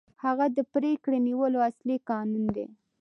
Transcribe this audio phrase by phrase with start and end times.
[0.23, 2.65] هغه د پرېکړې نیولو اصلي کانون دی.